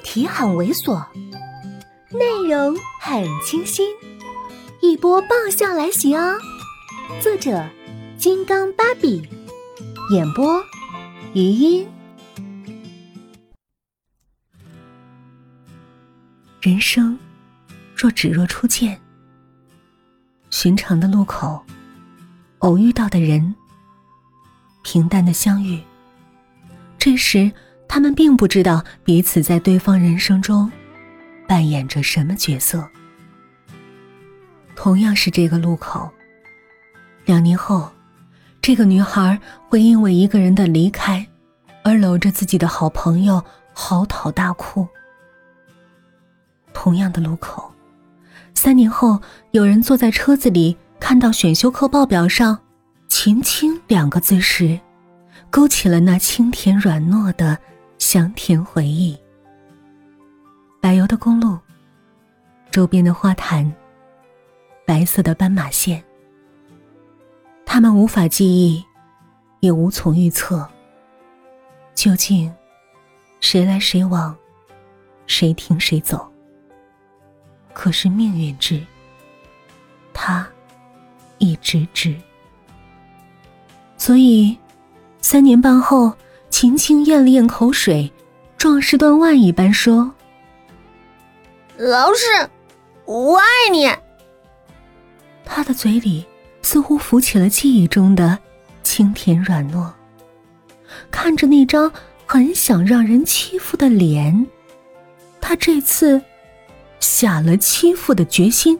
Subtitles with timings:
[0.00, 1.06] 题很猥琐，
[2.10, 3.86] 内容很清新，
[4.80, 6.38] 一波爆笑来袭哦！
[7.20, 7.68] 作者：
[8.18, 9.28] 金刚芭比，
[10.12, 10.62] 演播：
[11.34, 11.86] 余音。
[16.60, 17.18] 人生
[17.94, 19.00] 若只若初见，
[20.50, 21.62] 寻常的路口，
[22.58, 23.54] 偶遇到的人，
[24.82, 25.80] 平淡的相遇，
[26.98, 27.50] 这时。
[27.92, 30.70] 他们并不知道彼此在对方人生中
[31.48, 32.88] 扮演着什么角色。
[34.76, 36.08] 同样是这个路口，
[37.24, 37.90] 两年后，
[38.62, 39.36] 这个女孩
[39.68, 41.26] 会因为一个人的离开
[41.82, 43.42] 而搂着自己的好朋友
[43.72, 44.86] 嚎啕大哭。
[46.72, 47.72] 同样的路口，
[48.54, 49.20] 三年后，
[49.50, 52.56] 有人坐在车子里看到选修课报表上
[53.10, 54.78] “秦青”两个字时，
[55.50, 57.58] 勾起了那清甜软糯的。
[58.12, 59.16] 香甜回忆，
[60.80, 61.56] 柏油的公路，
[62.68, 63.72] 周边的花坛，
[64.84, 66.02] 白色的斑马线。
[67.64, 68.84] 他们无法记忆，
[69.60, 70.68] 也无从预测，
[71.94, 72.52] 究竟
[73.38, 74.36] 谁来谁往，
[75.28, 76.28] 谁停谁走。
[77.72, 78.84] 可是命运之，
[80.12, 80.44] 他
[81.38, 82.16] 一直知。
[83.96, 84.58] 所以，
[85.20, 86.12] 三年半后。
[86.50, 88.12] 秦青咽了咽口水，
[88.58, 90.12] 壮士断腕一般说
[91.78, 92.50] ：“老师，
[93.06, 93.90] 我爱你。”
[95.46, 96.26] 他的嘴里
[96.60, 98.38] 似乎浮起了记忆中的
[98.82, 99.90] 清甜软糯，
[101.10, 101.90] 看着那张
[102.26, 104.46] 很想让人欺负的脸，
[105.40, 106.20] 他这次
[106.98, 108.78] 下了欺负的决心，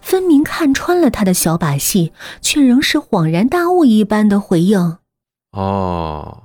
[0.00, 4.98] 分明看穿了他的小把戏，却仍是恍然大悟一般的回应
[5.50, 6.42] ：“哦。”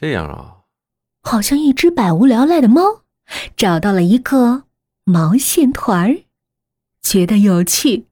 [0.00, 0.58] 这样啊，
[1.22, 3.02] 好像一只百无聊赖的猫
[3.56, 4.62] 找到了一个
[5.02, 6.22] 毛线团儿，
[7.02, 8.06] 觉得有趣，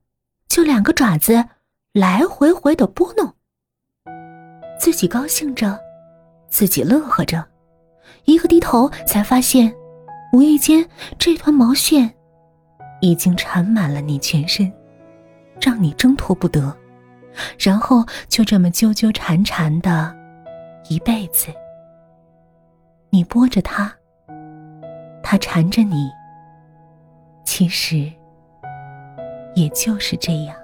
[0.49, 1.45] 就两个爪子
[1.93, 3.33] 来回回的拨弄，
[4.81, 5.79] 自己高兴着，
[6.49, 7.47] 自己乐呵着，
[8.25, 9.73] 一个低头才发现，
[10.33, 10.85] 无意间
[11.17, 12.13] 这团毛线
[13.01, 14.73] 已经缠满了你全身，
[15.61, 16.77] 让你挣脱不得，
[17.57, 20.13] 然后就这么纠纠缠缠的
[20.89, 21.47] 一辈子。
[23.11, 23.93] 你拨着它，
[25.23, 26.11] 它缠着你。
[27.45, 28.13] 其实，
[29.55, 30.57] 也就是这样。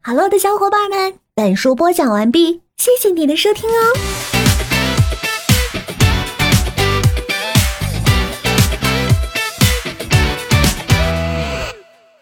[0.00, 4.15] 哈喽的小伙伴们，本书播讲完毕，谢谢你的收听哦。